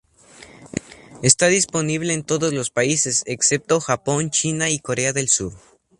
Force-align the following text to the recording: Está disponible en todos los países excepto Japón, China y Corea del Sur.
Está 1.21 1.45
disponible 1.49 2.13
en 2.15 2.23
todos 2.23 2.53
los 2.53 2.71
países 2.71 3.21
excepto 3.27 3.79
Japón, 3.79 4.31
China 4.31 4.71
y 4.71 4.79
Corea 4.79 5.13
del 5.13 5.27
Sur. 5.29 5.53